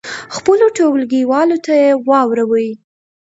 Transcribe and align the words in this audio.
خپلو 0.35 0.65
ټولګیوالو 0.77 1.57
ته 1.65 1.73
یې 1.81 1.89
واوروئ. 2.09 2.69